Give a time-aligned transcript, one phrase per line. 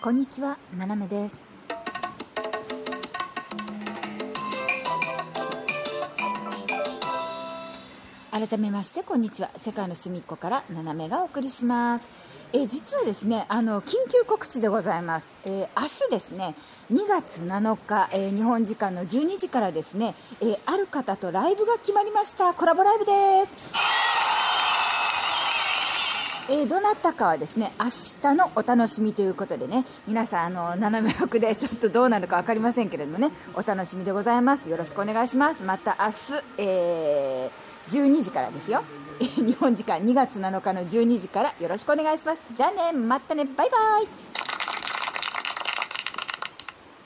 [0.00, 1.48] こんにちは、ななめです。
[8.30, 9.50] 改めましてこんにちは。
[9.56, 12.08] 世界の隅っこからななめがお送りします。
[12.52, 16.54] え実はですねあの緊急告知でございます、えー明日ですね
[16.90, 22.54] 2月7日、えー日本時間の12時からですね、えーある方とライブが決まりました。
[22.54, 23.12] コラボライブで
[23.46, 23.97] す。
[26.50, 27.86] えーどなたかはですね明
[28.22, 34.70] 日のお楽しみということでね皆さんあの斜め奥でちょっとどうなるか分かりませんけれどもねお楽しみでございます。
[34.70, 35.62] よろしくお願いします。
[35.62, 38.82] また明日、えー12時からですよ。
[39.18, 42.38] 日本時間2月7日の12時からよろしくお願いします。
[42.54, 43.44] じゃあねまたね。
[43.44, 44.27] バイバイ。